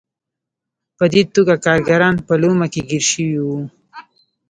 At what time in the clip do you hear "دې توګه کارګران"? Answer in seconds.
1.13-2.15